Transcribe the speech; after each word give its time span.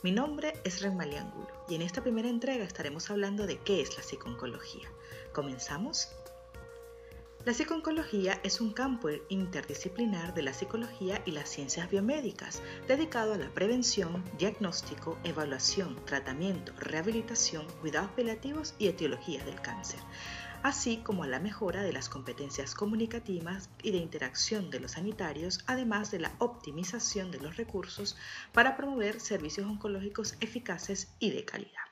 Mi 0.03 0.11
nombre 0.11 0.53
es 0.63 0.83
Renmali 0.83 1.15
Angulo 1.15 1.47
y 1.67 1.73
en 1.73 1.81
esta 1.81 2.03
primera 2.03 2.29
entrega 2.29 2.63
estaremos 2.63 3.09
hablando 3.09 3.47
de 3.47 3.57
qué 3.57 3.81
es 3.81 3.97
la 3.97 4.03
psiconcología. 4.03 4.87
¿Comenzamos? 5.33 6.09
La 7.43 7.55
psiconcología 7.55 8.39
es 8.43 8.61
un 8.61 8.71
campo 8.71 9.09
interdisciplinar 9.29 10.35
de 10.35 10.43
la 10.43 10.53
psicología 10.53 11.23
y 11.25 11.31
las 11.31 11.49
ciencias 11.49 11.89
biomédicas, 11.89 12.61
dedicado 12.87 13.33
a 13.33 13.37
la 13.39 13.49
prevención, 13.49 14.23
diagnóstico, 14.37 15.17
evaluación, 15.23 15.95
tratamiento, 16.05 16.71
rehabilitación, 16.77 17.65
cuidados 17.81 18.11
paliativos 18.11 18.75
y 18.77 18.89
etiologías 18.89 19.43
del 19.47 19.59
cáncer 19.59 20.01
así 20.63 20.97
como 20.97 21.23
a 21.23 21.27
la 21.27 21.39
mejora 21.39 21.83
de 21.83 21.93
las 21.93 22.09
competencias 22.09 22.75
comunicativas 22.75 23.69
y 23.83 23.91
de 23.91 23.97
interacción 23.97 24.69
de 24.69 24.79
los 24.79 24.91
sanitarios, 24.91 25.63
además 25.67 26.11
de 26.11 26.19
la 26.19 26.33
optimización 26.39 27.31
de 27.31 27.39
los 27.39 27.57
recursos 27.57 28.17
para 28.53 28.77
promover 28.77 29.19
servicios 29.19 29.67
oncológicos 29.67 30.35
eficaces 30.39 31.13
y 31.19 31.31
de 31.31 31.45
calidad. 31.45 31.88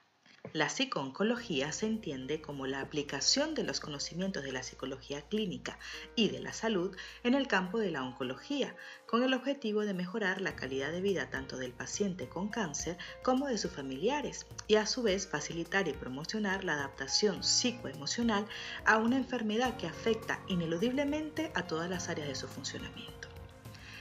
La 0.53 0.69
psicooncología 0.69 1.71
se 1.71 1.87
entiende 1.87 2.41
como 2.41 2.67
la 2.67 2.79
aplicación 2.79 3.53
de 3.53 3.63
los 3.63 3.79
conocimientos 3.79 4.43
de 4.43 4.53
la 4.53 4.63
psicología 4.63 5.21
clínica 5.23 5.77
y 6.15 6.29
de 6.29 6.39
la 6.39 6.53
salud 6.53 6.95
en 7.23 7.33
el 7.33 7.47
campo 7.47 7.79
de 7.79 7.91
la 7.91 8.01
oncología, 8.01 8.75
con 9.05 9.23
el 9.23 9.33
objetivo 9.33 9.81
de 9.81 9.93
mejorar 9.93 10.39
la 10.39 10.55
calidad 10.55 10.91
de 10.91 11.01
vida 11.01 11.29
tanto 11.29 11.57
del 11.57 11.73
paciente 11.73 12.29
con 12.29 12.47
cáncer 12.47 12.97
como 13.23 13.47
de 13.47 13.57
sus 13.57 13.71
familiares 13.71 14.45
y 14.67 14.75
a 14.75 14.85
su 14.85 15.03
vez 15.03 15.27
facilitar 15.27 15.87
y 15.89 15.93
promocionar 15.93 16.63
la 16.63 16.73
adaptación 16.73 17.43
psicoemocional 17.43 18.45
a 18.85 18.97
una 18.97 19.17
enfermedad 19.17 19.75
que 19.77 19.87
afecta 19.87 20.41
ineludiblemente 20.47 21.51
a 21.55 21.67
todas 21.67 21.89
las 21.89 22.07
áreas 22.07 22.29
de 22.29 22.35
su 22.35 22.47
funcionamiento. 22.47 23.27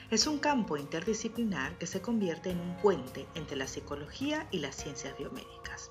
Es 0.08 0.28
un 0.28 0.38
campo 0.38 0.76
interdisciplinar 0.76 1.76
que 1.78 1.88
se 1.88 2.00
convierte 2.00 2.50
en 2.50 2.60
un 2.60 2.76
puente 2.76 3.26
entre 3.34 3.56
la 3.56 3.66
psicología 3.66 4.46
y 4.52 4.60
las 4.60 4.76
ciencias 4.76 5.18
biomédicas. 5.18 5.90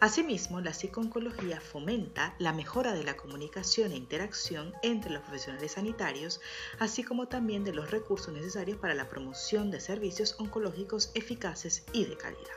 Asimismo, 0.00 0.60
la 0.60 0.72
psicooncología 0.72 1.60
fomenta 1.60 2.34
la 2.38 2.52
mejora 2.52 2.92
de 2.92 3.04
la 3.04 3.16
comunicación 3.16 3.92
e 3.92 3.96
interacción 3.96 4.74
entre 4.82 5.12
los 5.12 5.22
profesionales 5.22 5.72
sanitarios, 5.72 6.40
así 6.78 7.04
como 7.04 7.28
también 7.28 7.64
de 7.64 7.72
los 7.72 7.90
recursos 7.90 8.34
necesarios 8.34 8.78
para 8.78 8.94
la 8.94 9.08
promoción 9.08 9.70
de 9.70 9.80
servicios 9.80 10.36
oncológicos 10.38 11.10
eficaces 11.14 11.84
y 11.92 12.04
de 12.04 12.16
calidad. 12.16 12.54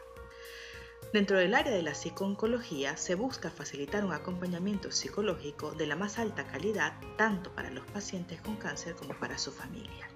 Dentro 1.14 1.38
del 1.38 1.56
área 1.56 1.72
de 1.72 1.84
la 1.84 1.94
psicooncología 1.94 2.98
se 2.98 3.16
busca 3.16 3.50
facilitar 3.50 4.04
un 4.04 4.12
acompañamiento 4.12 4.92
psicológico 4.92 5.72
de 5.72 5.88
la 5.88 5.96
más 5.96 6.20
alta 6.20 6.46
calidad 6.46 7.00
tanto 7.18 7.50
para 7.56 7.72
los 7.72 7.86
pacientes 7.92 8.42
con 8.42 8.58
cáncer 8.58 8.96
como 8.96 9.18
para 9.18 9.38
su 9.38 9.52
familia. 9.52 10.10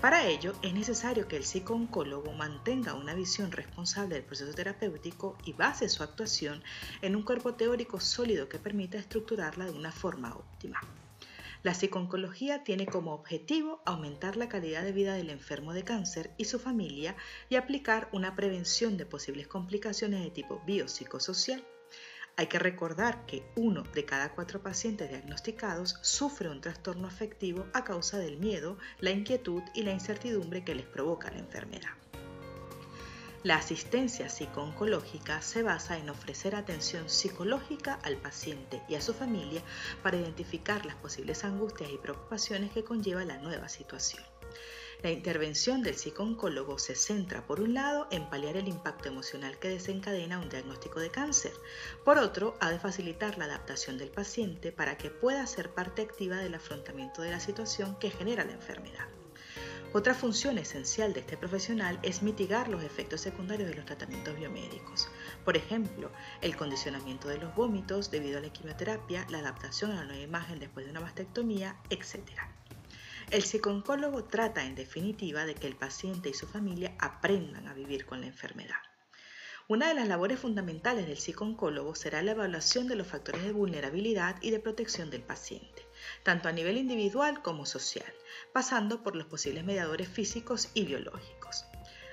Para 0.00 0.26
ello, 0.26 0.54
es 0.62 0.72
necesario 0.72 1.28
que 1.28 1.36
el 1.36 1.44
psicooncólogo 1.44 2.32
mantenga 2.32 2.94
una 2.94 3.12
visión 3.12 3.52
responsable 3.52 4.14
del 4.14 4.24
proceso 4.24 4.54
terapéutico 4.54 5.36
y 5.44 5.52
base 5.52 5.90
su 5.90 6.02
actuación 6.02 6.62
en 7.02 7.16
un 7.16 7.22
cuerpo 7.22 7.52
teórico 7.52 8.00
sólido 8.00 8.48
que 8.48 8.58
permita 8.58 8.96
estructurarla 8.96 9.66
de 9.66 9.72
una 9.72 9.92
forma 9.92 10.34
óptima. 10.34 10.80
La 11.62 11.74
psicooncología 11.74 12.64
tiene 12.64 12.86
como 12.86 13.12
objetivo 13.12 13.82
aumentar 13.84 14.38
la 14.38 14.48
calidad 14.48 14.84
de 14.84 14.92
vida 14.92 15.12
del 15.12 15.28
enfermo 15.28 15.74
de 15.74 15.84
cáncer 15.84 16.30
y 16.38 16.46
su 16.46 16.58
familia 16.58 17.14
y 17.50 17.56
aplicar 17.56 18.08
una 18.12 18.34
prevención 18.34 18.96
de 18.96 19.04
posibles 19.04 19.48
complicaciones 19.48 20.24
de 20.24 20.30
tipo 20.30 20.62
biopsicosocial 20.64 21.62
hay 22.36 22.46
que 22.46 22.58
recordar 22.58 23.26
que 23.26 23.44
uno 23.56 23.82
de 23.94 24.04
cada 24.04 24.32
cuatro 24.32 24.62
pacientes 24.62 25.10
diagnosticados 25.10 25.98
sufre 26.02 26.48
un 26.48 26.60
trastorno 26.60 27.06
afectivo 27.06 27.66
a 27.72 27.84
causa 27.84 28.18
del 28.18 28.38
miedo, 28.38 28.78
la 29.00 29.10
inquietud 29.10 29.62
y 29.74 29.82
la 29.82 29.92
incertidumbre 29.92 30.64
que 30.64 30.74
les 30.74 30.86
provoca 30.86 31.30
la 31.30 31.38
enfermedad. 31.38 31.90
La 33.42 33.56
asistencia 33.56 34.28
psicooncológica 34.28 35.40
se 35.40 35.62
basa 35.62 35.96
en 35.96 36.10
ofrecer 36.10 36.54
atención 36.54 37.08
psicológica 37.08 37.98
al 38.02 38.16
paciente 38.16 38.82
y 38.86 38.96
a 38.96 39.00
su 39.00 39.14
familia 39.14 39.62
para 40.02 40.18
identificar 40.18 40.84
las 40.84 40.96
posibles 40.96 41.42
angustias 41.44 41.90
y 41.90 41.96
preocupaciones 41.96 42.70
que 42.70 42.84
conlleva 42.84 43.24
la 43.24 43.38
nueva 43.38 43.70
situación. 43.70 44.22
La 45.02 45.10
intervención 45.10 45.82
del 45.82 45.96
psicooncólogo 45.96 46.78
se 46.78 46.94
centra, 46.94 47.46
por 47.46 47.62
un 47.62 47.72
lado, 47.72 48.06
en 48.10 48.28
paliar 48.28 48.58
el 48.58 48.68
impacto 48.68 49.08
emocional 49.08 49.58
que 49.58 49.68
desencadena 49.68 50.38
un 50.38 50.50
diagnóstico 50.50 51.00
de 51.00 51.10
cáncer. 51.10 51.52
Por 52.04 52.18
otro, 52.18 52.54
ha 52.60 52.70
de 52.70 52.78
facilitar 52.78 53.38
la 53.38 53.46
adaptación 53.46 53.96
del 53.96 54.10
paciente 54.10 54.72
para 54.72 54.98
que 54.98 55.08
pueda 55.08 55.46
ser 55.46 55.70
parte 55.70 56.02
activa 56.02 56.36
del 56.36 56.54
afrontamiento 56.54 57.22
de 57.22 57.30
la 57.30 57.40
situación 57.40 57.96
que 57.98 58.10
genera 58.10 58.44
la 58.44 58.52
enfermedad. 58.52 59.08
Otra 59.94 60.14
función 60.14 60.58
esencial 60.58 61.14
de 61.14 61.20
este 61.20 61.38
profesional 61.38 61.98
es 62.02 62.22
mitigar 62.22 62.68
los 62.68 62.84
efectos 62.84 63.22
secundarios 63.22 63.70
de 63.70 63.76
los 63.76 63.86
tratamientos 63.86 64.36
biomédicos. 64.36 65.08
Por 65.46 65.56
ejemplo, 65.56 66.12
el 66.42 66.56
condicionamiento 66.56 67.26
de 67.26 67.38
los 67.38 67.54
vómitos 67.56 68.10
debido 68.10 68.36
a 68.36 68.42
la 68.42 68.52
quimioterapia, 68.52 69.26
la 69.30 69.38
adaptación 69.38 69.92
a 69.92 69.94
la 69.94 70.04
nueva 70.04 70.22
imagen 70.22 70.58
después 70.58 70.84
de 70.84 70.92
una 70.92 71.00
mastectomía, 71.00 71.76
etc. 71.88 72.59
El 73.30 73.44
psicooncólogo 73.44 74.24
trata 74.24 74.64
en 74.64 74.74
definitiva 74.74 75.44
de 75.44 75.54
que 75.54 75.68
el 75.68 75.76
paciente 75.76 76.28
y 76.30 76.34
su 76.34 76.48
familia 76.48 76.96
aprendan 76.98 77.68
a 77.68 77.74
vivir 77.74 78.04
con 78.04 78.22
la 78.22 78.26
enfermedad. 78.26 78.80
Una 79.68 79.86
de 79.86 79.94
las 79.94 80.08
labores 80.08 80.40
fundamentales 80.40 81.06
del 81.06 81.16
psicooncólogo 81.16 81.94
será 81.94 82.22
la 82.22 82.32
evaluación 82.32 82.88
de 82.88 82.96
los 82.96 83.06
factores 83.06 83.44
de 83.44 83.52
vulnerabilidad 83.52 84.34
y 84.42 84.50
de 84.50 84.58
protección 84.58 85.10
del 85.10 85.22
paciente, 85.22 85.86
tanto 86.24 86.48
a 86.48 86.52
nivel 86.52 86.76
individual 86.76 87.40
como 87.40 87.66
social, 87.66 88.12
pasando 88.52 89.04
por 89.04 89.14
los 89.14 89.28
posibles 89.28 89.62
mediadores 89.62 90.08
físicos 90.08 90.70
y 90.74 90.86
biológicos. 90.86 91.66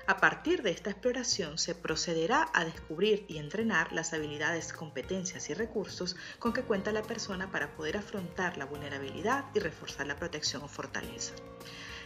A 0.08 0.16
partir 0.22 0.64
de 0.64 0.72
esta 0.72 0.90
exploración 0.90 1.58
se 1.58 1.76
procederá 1.76 2.50
a 2.54 2.64
descubrir 2.64 3.26
y 3.28 3.40
entrenar 3.40 3.92
las 3.92 4.14
habilidades, 4.14 4.72
competencias 4.72 5.50
y 5.50 5.54
recursos 5.54 6.16
con 6.40 6.54
que 6.54 6.64
cuenta 6.64 6.94
la 6.94 7.02
persona 7.02 7.52
para 7.52 7.76
poder 7.76 7.98
afrontar 7.98 8.58
la 8.58 8.64
vulnerabilidad 8.64 9.44
y 9.54 9.60
reforzar 9.60 10.08
la 10.08 10.16
protección 10.16 10.64
o 10.64 10.70
fortaleza. 10.70 11.34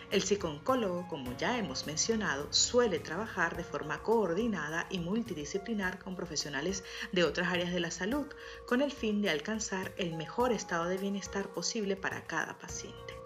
El 0.09 0.23
psicooncólogo, 0.23 1.07
como 1.07 1.37
ya 1.37 1.59
hemos 1.59 1.85
mencionado, 1.85 2.51
suele 2.51 2.97
trabajar 2.97 3.55
de 3.55 3.63
forma 3.63 4.01
coordinada 4.01 4.87
y 4.89 4.97
multidisciplinar 4.97 5.99
con 5.99 6.15
profesionales 6.15 6.83
de 7.11 7.23
otras 7.23 7.49
áreas 7.49 7.71
de 7.71 7.81
la 7.81 7.91
salud, 7.91 8.25
con 8.65 8.81
el 8.81 8.91
fin 8.91 9.21
de 9.21 9.29
alcanzar 9.29 9.93
el 9.97 10.15
mejor 10.15 10.53
estado 10.53 10.85
de 10.85 10.97
bienestar 10.97 11.49
posible 11.49 11.95
para 11.95 12.25
cada 12.25 12.57
paciente. 12.57 13.20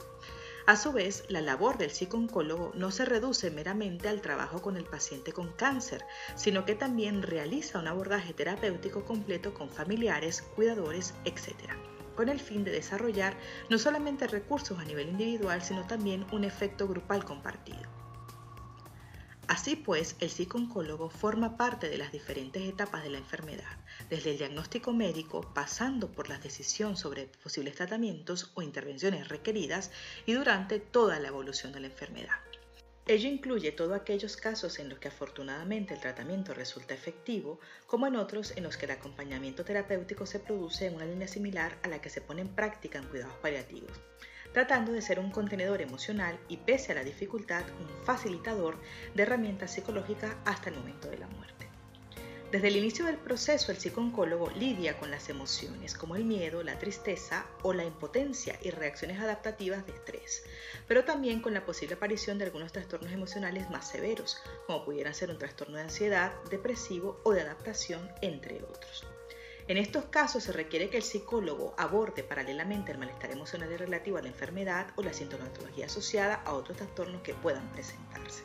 A 0.67 0.75
su 0.77 0.91
vez, 0.91 1.25
la 1.29 1.41
labor 1.41 1.77
del 1.77 1.91
psicooncólogo 1.91 2.71
no 2.73 2.89
se 2.89 3.05
reduce 3.05 3.51
meramente 3.51 4.07
al 4.09 4.21
trabajo 4.21 4.63
con 4.63 4.77
el 4.77 4.85
paciente 4.85 5.31
con 5.31 5.53
cáncer, 5.53 6.03
sino 6.35 6.65
que 6.65 6.73
también 6.73 7.21
realiza 7.21 7.77
un 7.77 7.87
abordaje 7.87 8.33
terapéutico 8.33 9.05
completo 9.05 9.53
con 9.53 9.69
familiares, 9.69 10.41
cuidadores, 10.55 11.13
etc., 11.23 11.53
con 12.15 12.29
el 12.29 12.39
fin 12.39 12.63
de 12.63 12.71
desarrollar 12.71 13.37
no 13.69 13.77
solamente 13.77 14.25
recursos 14.25 14.79
a 14.79 14.85
nivel 14.85 15.09
individual, 15.09 15.61
sino 15.61 15.85
también 15.85 16.25
un 16.31 16.43
efecto 16.43 16.87
grupal 16.87 17.25
compartido. 17.25 18.04
Así 19.47 19.75
pues, 19.75 20.15
el 20.21 20.31
psicooncólogo 20.31 21.09
forma 21.09 21.55
parte 21.55 21.87
de 21.87 21.99
las 21.99 22.11
diferentes 22.11 22.63
etapas 22.63 23.03
de 23.03 23.11
la 23.11 23.19
enfermedad, 23.19 23.77
desde 24.09 24.31
el 24.31 24.39
diagnóstico 24.39 24.91
médico, 24.91 25.41
pasando 25.53 26.11
por 26.11 26.29
la 26.29 26.39
decisión 26.39 26.97
sobre 26.97 27.27
posibles 27.43 27.75
tratamientos 27.75 28.51
o 28.55 28.63
intervenciones 28.63 29.29
requeridas 29.29 29.91
y 30.25 30.33
durante 30.33 30.79
toda 30.79 31.19
la 31.19 31.27
evolución 31.27 31.73
de 31.73 31.79
la 31.79 31.87
enfermedad. 31.87 32.37
Ello 33.07 33.29
incluye 33.29 33.71
todos 33.71 33.93
aquellos 33.93 34.35
casos 34.35 34.79
en 34.79 34.89
los 34.89 34.97
que 34.97 35.09
afortunadamente 35.09 35.93
el 35.93 35.99
tratamiento 35.99 36.55
resulta 36.55 36.95
efectivo, 36.95 37.59
como 37.85 38.07
en 38.07 38.15
otros 38.15 38.57
en 38.57 38.63
los 38.63 38.77
que 38.77 38.85
el 38.85 38.91
acompañamiento 38.91 39.63
terapéutico 39.63 40.25
se 40.25 40.39
produce 40.39 40.87
en 40.87 40.95
una 40.95 41.05
línea 41.05 41.27
similar 41.27 41.77
a 41.83 41.87
la 41.87 42.01
que 42.01 42.09
se 42.09 42.21
pone 42.21 42.41
en 42.41 42.55
práctica 42.55 42.97
en 42.97 43.05
cuidados 43.05 43.35
paliativos 43.43 43.91
tratando 44.55 44.93
de 44.93 45.01
ser 45.01 45.19
un 45.19 45.31
contenedor 45.31 45.81
emocional 45.81 46.39
y 46.47 46.55
pese 46.55 46.93
a 46.93 46.95
la 46.95 47.03
dificultad, 47.03 47.65
un 47.77 48.05
facilitador 48.05 48.77
de 49.13 49.23
herramientas 49.23 49.73
psicológicas 49.73 50.33
hasta 50.45 50.69
el 50.69 50.77
momento 50.77 51.09
de 51.09 51.17
la 51.17 51.27
muerte. 51.27 51.67
Desde 52.53 52.69
el 52.69 52.77
inicio 52.77 53.03
del 53.03 53.17
proceso, 53.17 53.73
el 53.73 53.79
psicooncólogo 53.79 54.49
lidia 54.51 54.97
con 54.97 55.11
las 55.11 55.27
emociones 55.27 55.93
como 55.93 56.15
el 56.15 56.23
miedo, 56.23 56.63
la 56.63 56.79
tristeza 56.79 57.45
o 57.63 57.73
la 57.73 57.83
impotencia 57.83 58.57
y 58.61 58.69
reacciones 58.69 59.19
adaptativas 59.19 59.85
de 59.85 59.91
estrés, 59.91 60.45
pero 60.87 61.03
también 61.03 61.41
con 61.41 61.53
la 61.53 61.65
posible 61.65 61.95
aparición 61.95 62.37
de 62.37 62.45
algunos 62.45 62.71
trastornos 62.71 63.11
emocionales 63.11 63.69
más 63.69 63.89
severos, 63.89 64.37
como 64.67 64.85
pudieran 64.85 65.13
ser 65.13 65.31
un 65.31 65.37
trastorno 65.37 65.75
de 65.75 65.83
ansiedad, 65.83 66.31
depresivo 66.49 67.19
o 67.25 67.33
de 67.33 67.41
adaptación, 67.41 68.09
entre 68.21 68.63
otros. 68.63 69.05
En 69.67 69.77
estos 69.77 70.05
casos 70.05 70.43
se 70.43 70.51
requiere 70.51 70.91
que 70.91 70.97
el 70.97 71.03
psicólogo 71.03 71.73
aborde 71.79 72.23
paralelamente 72.23 72.91
el 72.91 72.99
malestar 72.99 73.31
emocional 73.31 73.75
relativo 73.75 74.17
a 74.17 74.21
la 74.21 74.27
enfermedad 74.27 74.87
o 74.95 75.01
la 75.01 75.11
sintomatología 75.11 75.87
asociada 75.87 76.35
a 76.45 76.53
otros 76.53 76.77
trastornos 76.77 77.23
que 77.23 77.33
puedan 77.33 77.71
presentarse. 77.71 78.43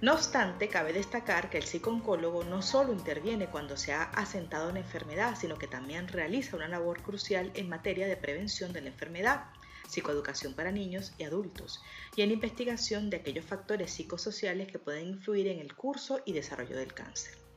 No 0.00 0.14
obstante, 0.14 0.68
cabe 0.68 0.92
destacar 0.92 1.50
que 1.50 1.58
el 1.58 1.64
psicooncólogo 1.64 2.42
no 2.42 2.62
solo 2.62 2.92
interviene 2.92 3.48
cuando 3.48 3.76
se 3.76 3.92
ha 3.92 4.02
asentado 4.02 4.70
una 4.70 4.80
enfermedad, 4.80 5.36
sino 5.38 5.56
que 5.56 5.68
también 5.68 6.08
realiza 6.08 6.56
una 6.56 6.66
labor 6.66 7.00
crucial 7.00 7.52
en 7.54 7.68
materia 7.68 8.08
de 8.08 8.16
prevención 8.16 8.72
de 8.72 8.80
la 8.80 8.88
enfermedad, 8.88 9.46
psicoeducación 9.88 10.54
para 10.54 10.72
niños 10.72 11.12
y 11.18 11.24
adultos, 11.24 11.80
y 12.16 12.22
en 12.22 12.32
investigación 12.32 13.08
de 13.08 13.18
aquellos 13.18 13.44
factores 13.44 13.92
psicosociales 13.92 14.66
que 14.66 14.80
pueden 14.80 15.06
influir 15.06 15.46
en 15.46 15.60
el 15.60 15.74
curso 15.76 16.20
y 16.24 16.32
desarrollo 16.32 16.76
del 16.76 16.92
cáncer. 16.92 17.47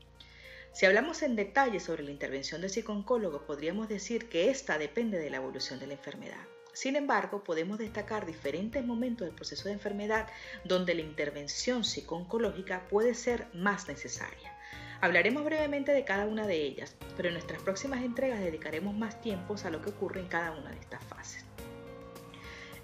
Si 0.74 0.86
hablamos 0.86 1.22
en 1.22 1.36
detalle 1.36 1.82
sobre 1.82 2.04
la 2.04 2.12
intervención 2.12 2.62
del 2.62 2.70
psicooncólogo, 2.70 3.46
podríamos 3.46 3.90
decir 3.90 4.30
que 4.30 4.50
esta 4.50 4.78
depende 4.78 5.18
de 5.20 5.30
la 5.30 5.38
evolución 5.38 5.80
de 5.80 5.88
la 5.88 5.94
enfermedad. 5.94 6.48
Sin 6.74 6.96
embargo, 6.96 7.44
podemos 7.44 7.78
destacar 7.78 8.26
diferentes 8.26 8.86
momentos 8.86 9.26
del 9.26 9.36
proceso 9.36 9.66
de 9.66 9.74
enfermedad 9.74 10.28
donde 10.64 10.96
la 10.96 11.02
intervención 11.02 11.84
psicooncológica 11.84 12.88
puede 12.88 13.14
ser 13.14 13.48
más 13.54 13.90
necesaria. 13.90 14.58
Hablaremos 15.02 15.44
brevemente 15.44 15.92
de 15.92 16.06
cada 16.06 16.26
una 16.26 16.48
de 16.48 16.64
ellas, 16.64 16.96
pero 17.18 17.28
en 17.28 17.34
nuestras 17.34 17.62
próximas 17.62 18.04
entregas 18.04 18.40
dedicaremos 18.40 18.96
más 18.96 19.20
tiempo 19.20 19.56
a 19.62 19.70
lo 19.70 19.82
que 19.82 19.90
ocurre 19.90 20.22
en 20.22 20.28
cada 20.28 20.52
una 20.52 20.70
de 20.70 20.80
estas 20.80 21.04
fases. 21.04 21.41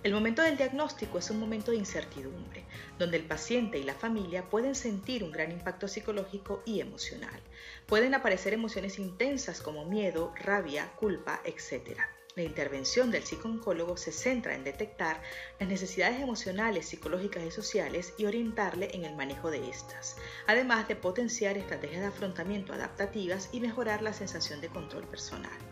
El 0.04 0.14
momento 0.14 0.44
del 0.44 0.58
diagnóstico 0.58 1.18
es 1.18 1.30
un 1.32 1.40
momento 1.40 1.72
de 1.72 1.78
incertidumbre, 1.78 2.66
donde 3.00 3.18
el 3.18 3.26
paciente 3.26 3.80
y 3.80 3.84
la 3.84 3.96
familia 3.96 4.48
pueden 4.48 4.76
sentir 4.76 5.24
un 5.24 5.32
gran 5.32 5.52
impacto 5.52 5.88
psicológico 5.88 6.62
y 6.66 6.80
emocional. 6.80 7.42
Pueden 7.88 8.14
aparecer 8.14 8.54
emociones 8.54 9.00
intensas 9.00 9.60
como 9.60 9.86
miedo, 9.86 10.34
rabia, 10.36 10.92
culpa, 10.98 11.42
etc. 11.46 12.00
La 12.36 12.44
intervención 12.44 13.10
del 13.10 13.24
psicooncólogo 13.24 13.98
se 13.98 14.12
centra 14.12 14.54
en 14.54 14.64
detectar 14.64 15.20
las 15.60 15.68
necesidades 15.68 16.22
emocionales, 16.22 16.88
psicológicas 16.88 17.44
y 17.44 17.50
sociales 17.50 18.14
y 18.20 18.26
orientarle 18.26 18.92
en 18.94 19.04
el 19.04 19.16
manejo 19.16 19.50
de 19.50 19.68
estas, 19.68 20.16
además 20.46 20.88
de 20.88 20.96
potenciar 20.96 21.58
estrategias 21.58 22.02
de 22.02 22.08
afrontamiento 22.08 22.74
adaptativas 22.74 23.50
y 23.52 23.60
mejorar 23.60 24.04
la 24.04 24.14
sensación 24.14 24.62
de 24.62 24.70
control 24.70 25.08
personal. 25.08 25.67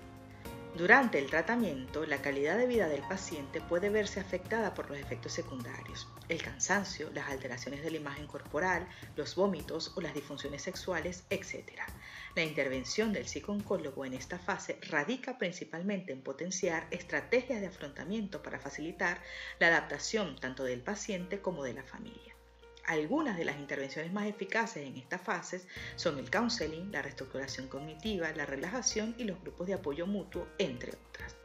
Durante 0.77 1.19
el 1.19 1.27
tratamiento, 1.27 2.05
la 2.05 2.21
calidad 2.21 2.57
de 2.57 2.67
vida 2.67 2.89
del 2.89 3.01
paciente 3.01 3.61
puede 3.61 3.89
verse 3.89 4.19
afectada 4.19 4.73
por 4.73 4.89
los 4.89 4.99
efectos 4.99 5.31
secundarios, 5.31 6.09
el 6.27 6.43
cansancio, 6.43 7.09
las 7.13 7.29
alteraciones 7.29 7.81
de 7.81 7.91
la 7.91 7.97
imagen 7.97 8.27
corporal, 8.27 8.85
los 9.15 9.35
vómitos 9.35 9.93
o 9.95 10.01
las 10.01 10.13
disfunciones 10.13 10.63
sexuales, 10.63 11.23
etc. 11.29 11.79
La 12.35 12.43
intervención 12.43 13.13
del 13.13 13.25
psicooncólogo 13.25 14.03
en 14.03 14.15
esta 14.15 14.37
fase 14.37 14.77
radica 14.89 15.37
principalmente 15.37 16.11
en 16.11 16.21
potenciar 16.21 16.87
estrategias 16.91 17.61
de 17.61 17.67
afrontamiento 17.67 18.43
para 18.43 18.59
facilitar 18.59 19.21
la 19.59 19.67
adaptación 19.67 20.35
tanto 20.35 20.65
del 20.65 20.81
paciente 20.81 21.39
como 21.39 21.63
de 21.63 21.73
la 21.73 21.83
familia. 21.83 22.34
Algunas 22.87 23.35
de 23.35 23.45
las 23.45 23.57
intervenciones 23.57 24.13
más 24.13 24.27
eficaces 24.27 24.85
en 24.85 24.95
estas 24.97 25.19
fases 25.19 25.67
son 25.95 26.19
el 26.19 26.29
counseling, 26.29 26.91
la 26.91 27.01
reestructuración 27.01 27.67
cognitiva, 27.67 28.31
la 28.33 28.45
relajación 28.45 29.15
y 29.17 29.23
los 29.23 29.41
grupos 29.41 29.65
de 29.65 29.73
apoyo 29.73 30.05
mutuo, 30.05 30.47
entre 30.59 30.91
otras. 30.91 31.35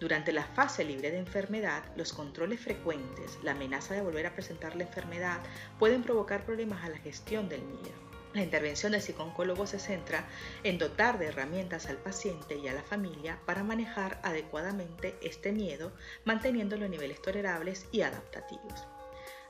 Durante 0.00 0.32
la 0.32 0.44
fase 0.44 0.84
libre 0.84 1.10
de 1.10 1.18
enfermedad, 1.18 1.84
los 1.96 2.14
controles 2.14 2.60
frecuentes, 2.60 3.38
la 3.42 3.52
amenaza 3.52 3.94
de 3.94 4.00
volver 4.00 4.26
a 4.26 4.34
presentar 4.34 4.74
la 4.74 4.84
enfermedad, 4.84 5.38
pueden 5.78 6.02
provocar 6.02 6.44
problemas 6.44 6.82
a 6.82 6.88
la 6.88 6.98
gestión 6.98 7.48
del 7.48 7.62
miedo. 7.62 7.92
La 8.32 8.42
intervención 8.42 8.92
del 8.92 9.02
psicooncólogo 9.02 9.66
se 9.66 9.78
centra 9.78 10.26
en 10.64 10.78
dotar 10.78 11.18
de 11.18 11.26
herramientas 11.26 11.86
al 11.86 11.98
paciente 11.98 12.56
y 12.56 12.68
a 12.68 12.72
la 12.72 12.82
familia 12.82 13.38
para 13.46 13.62
manejar 13.62 14.18
adecuadamente 14.24 15.16
este 15.22 15.52
miedo, 15.52 15.92
manteniéndolo 16.24 16.86
en 16.86 16.90
niveles 16.90 17.22
tolerables 17.22 17.86
y 17.92 18.00
adaptativos. 18.00 18.93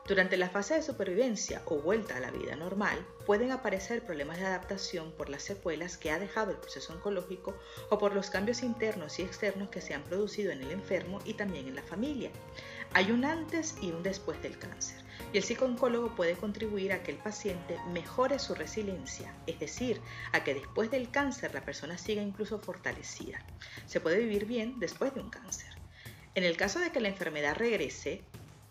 Durante 0.06 0.36
la 0.36 0.50
fase 0.50 0.74
de 0.74 0.82
supervivencia 0.82 1.62
o 1.64 1.78
vuelta 1.78 2.16
a 2.16 2.20
la 2.20 2.30
vida 2.30 2.56
normal, 2.56 3.06
pueden 3.24 3.52
aparecer 3.52 4.04
problemas 4.04 4.38
de 4.38 4.44
adaptación 4.44 5.12
por 5.12 5.30
las 5.30 5.42
secuelas 5.42 5.96
que 5.96 6.10
ha 6.10 6.18
dejado 6.18 6.50
el 6.50 6.58
proceso 6.58 6.92
oncológico 6.92 7.56
o 7.88 7.98
por 7.98 8.14
los 8.14 8.28
cambios 8.28 8.62
internos 8.62 9.18
y 9.18 9.22
externos 9.22 9.70
que 9.70 9.80
se 9.80 9.94
han 9.94 10.02
producido 10.02 10.52
en 10.52 10.60
el 10.60 10.72
enfermo 10.72 11.20
y 11.24 11.34
también 11.34 11.68
en 11.68 11.76
la 11.76 11.82
familia. 11.82 12.30
Hay 12.92 13.12
un 13.12 13.24
antes 13.24 13.76
y 13.80 13.92
un 13.92 14.02
después 14.02 14.42
del 14.42 14.58
cáncer 14.58 15.04
y 15.32 15.38
el 15.38 15.42
psicooncólogo 15.42 16.14
puede 16.14 16.36
contribuir 16.36 16.92
a 16.92 17.02
que 17.02 17.12
el 17.12 17.16
paciente 17.16 17.78
mejore 17.92 18.38
su 18.38 18.54
resiliencia, 18.54 19.34
es 19.46 19.58
decir, 19.58 20.00
a 20.32 20.44
que 20.44 20.54
después 20.54 20.90
del 20.90 21.10
cáncer 21.10 21.54
la 21.54 21.64
persona 21.64 21.98
siga 21.98 22.22
incluso 22.22 22.58
fortalecida. 22.58 23.44
Se 23.86 24.00
puede 24.00 24.18
vivir 24.18 24.44
bien 24.44 24.78
después 24.78 25.14
de 25.14 25.20
un 25.20 25.30
cáncer. 25.30 25.72
En 26.34 26.44
el 26.44 26.56
caso 26.56 26.78
de 26.78 26.90
que 26.90 27.00
la 27.00 27.08
enfermedad 27.08 27.56
regrese, 27.56 28.24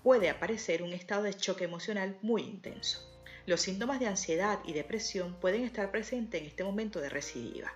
puede 0.04 0.30
aparecer 0.30 0.84
un 0.84 0.94
estado 0.94 1.24
de 1.24 1.34
choque 1.34 1.64
emocional 1.64 2.18
muy 2.22 2.44
intenso. 2.44 3.10
Los 3.46 3.62
síntomas 3.62 4.00
de 4.00 4.08
ansiedad 4.08 4.60
y 4.66 4.72
depresión 4.72 5.34
pueden 5.40 5.64
estar 5.64 5.92
presentes 5.92 6.40
en 6.40 6.48
este 6.48 6.64
momento 6.64 7.02
de 7.02 7.10
recidiva. 7.10 7.74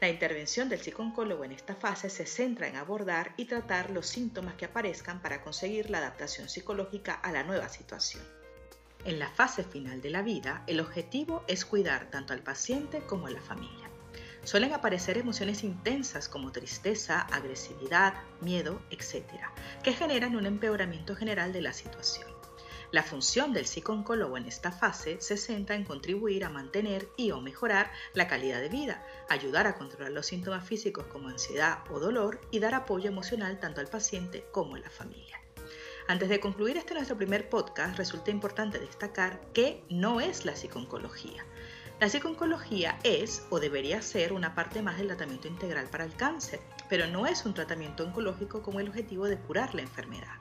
La 0.00 0.08
intervención 0.08 0.70
del 0.70 0.80
psicooncólogo 0.80 1.44
en 1.44 1.52
esta 1.52 1.74
fase 1.74 2.08
se 2.08 2.24
centra 2.24 2.68
en 2.68 2.76
abordar 2.76 3.34
y 3.36 3.44
tratar 3.44 3.90
los 3.90 4.06
síntomas 4.06 4.54
que 4.54 4.64
aparezcan 4.64 5.20
para 5.20 5.42
conseguir 5.42 5.90
la 5.90 5.98
adaptación 5.98 6.48
psicológica 6.48 7.12
a 7.14 7.32
la 7.32 7.42
nueva 7.42 7.68
situación. 7.68 8.24
En 9.04 9.18
la 9.18 9.28
fase 9.28 9.62
final 9.62 10.00
de 10.00 10.10
la 10.10 10.22
vida, 10.22 10.62
el 10.66 10.80
objetivo 10.80 11.44
es 11.48 11.66
cuidar 11.66 12.10
tanto 12.10 12.32
al 12.32 12.42
paciente 12.42 13.00
como 13.00 13.26
a 13.26 13.30
la 13.30 13.42
familia. 13.42 13.89
Suelen 14.44 14.72
aparecer 14.72 15.18
emociones 15.18 15.64
intensas 15.64 16.28
como 16.28 16.52
tristeza, 16.52 17.20
agresividad, 17.20 18.14
miedo, 18.40 18.80
etc., 18.90 19.24
que 19.82 19.92
generan 19.92 20.34
un 20.36 20.46
empeoramiento 20.46 21.14
general 21.14 21.52
de 21.52 21.62
la 21.62 21.72
situación. 21.72 22.28
La 22.92 23.04
función 23.04 23.52
del 23.52 23.66
psicooncólogo 23.66 24.36
en 24.36 24.46
esta 24.46 24.72
fase 24.72 25.20
se 25.20 25.36
centra 25.36 25.76
en 25.76 25.84
contribuir 25.84 26.44
a 26.44 26.50
mantener 26.50 27.08
y 27.16 27.30
o 27.30 27.40
mejorar 27.40 27.92
la 28.14 28.26
calidad 28.26 28.60
de 28.60 28.68
vida, 28.68 29.06
ayudar 29.28 29.68
a 29.68 29.76
controlar 29.76 30.10
los 30.10 30.26
síntomas 30.26 30.66
físicos 30.66 31.06
como 31.06 31.28
ansiedad 31.28 31.84
o 31.90 32.00
dolor 32.00 32.40
y 32.50 32.58
dar 32.58 32.74
apoyo 32.74 33.08
emocional 33.08 33.60
tanto 33.60 33.80
al 33.80 33.86
paciente 33.86 34.44
como 34.50 34.74
a 34.74 34.80
la 34.80 34.90
familia. 34.90 35.40
Antes 36.08 36.28
de 36.28 36.40
concluir 36.40 36.76
este 36.78 36.94
nuestro 36.94 37.16
primer 37.16 37.48
podcast, 37.48 37.96
resulta 37.96 38.32
importante 38.32 38.80
destacar 38.80 39.40
que 39.52 39.84
no 39.88 40.20
es 40.20 40.44
la 40.44 40.56
psiconcología. 40.56 41.46
La 42.00 42.08
psiconcología 42.08 42.98
es 43.04 43.46
o 43.50 43.60
debería 43.60 44.00
ser 44.00 44.32
una 44.32 44.54
parte 44.54 44.80
más 44.80 44.96
del 44.96 45.08
tratamiento 45.08 45.48
integral 45.48 45.86
para 45.90 46.06
el 46.06 46.16
cáncer, 46.16 46.58
pero 46.88 47.06
no 47.06 47.26
es 47.26 47.44
un 47.44 47.52
tratamiento 47.52 48.04
oncológico 48.04 48.62
con 48.62 48.80
el 48.80 48.88
objetivo 48.88 49.26
de 49.26 49.36
curar 49.36 49.74
la 49.74 49.82
enfermedad. 49.82 50.32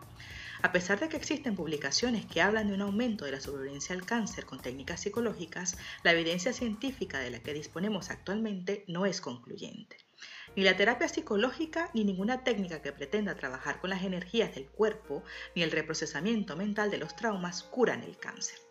A 0.62 0.72
pesar 0.72 1.02
de 1.02 1.10
que 1.10 1.18
existen 1.18 1.58
publicaciones 1.58 2.26
que 2.26 2.42
hablan 2.42 2.70
de 2.70 2.76
un 2.76 2.82
aumento 2.82 3.26
de 3.26 3.34
la 3.34 3.42
sobrevivencia 3.42 3.94
al 3.94 4.06
cáncer 4.06 4.46
con 4.46 4.62
técnicas 4.62 5.02
psicológicas, 5.02 5.78
la 6.04 6.14
evidencia 6.14 6.54
científica 6.54 7.20
de 7.20 7.32
la 7.32 7.40
que 7.40 7.54
disponemos 7.54 8.10
actualmente 8.10 8.86
no 8.88 9.06
es 9.06 9.20
concluyente. 9.20 9.98
Ni 10.56 10.64
la 10.64 10.78
terapia 10.78 11.10
psicológica 11.10 11.90
ni 11.94 12.06
ninguna 12.06 12.46
técnica 12.46 12.82
que 12.82 12.94
pretenda 12.94 13.36
trabajar 13.36 13.82
con 13.82 13.90
las 13.90 14.04
energías 14.04 14.56
del 14.56 14.68
cuerpo 14.68 15.26
ni 15.56 15.64
el 15.64 15.72
reprocesamiento 15.72 16.56
mental 16.56 16.90
de 16.90 17.00
los 17.00 17.18
traumas 17.18 17.64
curan 17.64 18.04
el 18.04 18.18
cáncer. 18.18 18.69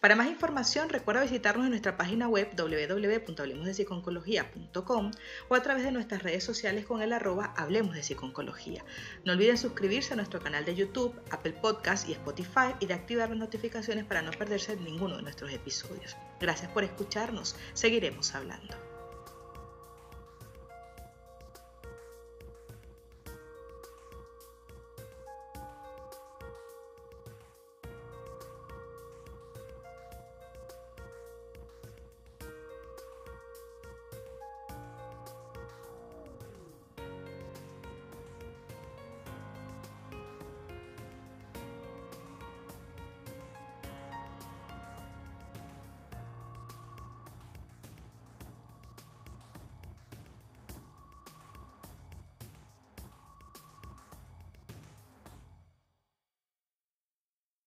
Para 0.00 0.14
más 0.14 0.28
información, 0.28 0.90
recuerda 0.90 1.22
visitarnos 1.22 1.64
en 1.64 1.70
nuestra 1.70 1.96
página 1.96 2.28
web 2.28 2.50
www.hablemosdepsiconcología.com 2.56 5.10
o 5.48 5.54
a 5.56 5.62
través 5.62 5.82
de 5.82 5.90
nuestras 5.90 6.22
redes 6.22 6.44
sociales 6.44 6.86
con 6.86 7.02
el 7.02 7.12
arroba 7.12 7.52
Hablemos 7.56 7.96
de 7.96 8.04
Psiconcología. 8.04 8.84
No 9.24 9.32
olviden 9.32 9.58
suscribirse 9.58 10.12
a 10.12 10.16
nuestro 10.16 10.40
canal 10.40 10.64
de 10.64 10.76
YouTube, 10.76 11.20
Apple 11.30 11.54
Podcast 11.54 12.08
y 12.08 12.12
Spotify 12.12 12.76
y 12.78 12.86
de 12.86 12.94
activar 12.94 13.30
las 13.30 13.38
notificaciones 13.38 14.04
para 14.04 14.22
no 14.22 14.30
perderse 14.30 14.76
ninguno 14.76 15.16
de 15.16 15.22
nuestros 15.22 15.52
episodios. 15.52 16.16
Gracias 16.40 16.70
por 16.70 16.84
escucharnos. 16.84 17.56
Seguiremos 17.74 18.36
hablando. 18.36 18.87